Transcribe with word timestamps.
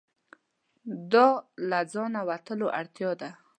دا 1.11 1.27
له 1.69 1.79
ځانه 1.93 2.19
وتلو 2.29 2.67
اړتیا 2.79 3.11
ده. 3.19 3.29